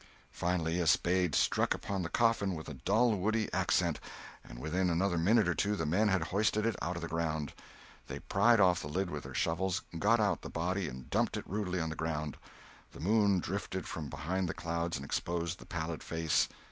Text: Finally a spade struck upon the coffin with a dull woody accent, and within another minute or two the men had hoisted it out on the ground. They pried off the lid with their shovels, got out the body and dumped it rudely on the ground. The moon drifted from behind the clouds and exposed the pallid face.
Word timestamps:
Finally 0.31 0.79
a 0.79 0.87
spade 0.87 1.35
struck 1.35 1.75
upon 1.75 2.01
the 2.01 2.09
coffin 2.09 2.55
with 2.55 2.67
a 2.67 2.73
dull 2.73 3.11
woody 3.11 3.47
accent, 3.53 3.99
and 4.43 4.57
within 4.57 4.89
another 4.89 5.15
minute 5.15 5.47
or 5.47 5.53
two 5.53 5.75
the 5.75 5.85
men 5.85 6.07
had 6.07 6.23
hoisted 6.23 6.65
it 6.65 6.75
out 6.81 6.95
on 6.95 7.03
the 7.03 7.07
ground. 7.07 7.53
They 8.07 8.17
pried 8.17 8.59
off 8.59 8.81
the 8.81 8.87
lid 8.89 9.11
with 9.11 9.25
their 9.25 9.35
shovels, 9.35 9.83
got 9.99 10.19
out 10.19 10.41
the 10.41 10.49
body 10.49 10.87
and 10.87 11.07
dumped 11.11 11.37
it 11.37 11.47
rudely 11.47 11.79
on 11.79 11.89
the 11.91 11.95
ground. 11.95 12.35
The 12.93 12.99
moon 12.99 13.37
drifted 13.37 13.87
from 13.87 14.09
behind 14.09 14.49
the 14.49 14.55
clouds 14.55 14.97
and 14.97 15.05
exposed 15.05 15.59
the 15.59 15.67
pallid 15.67 16.01
face. 16.01 16.49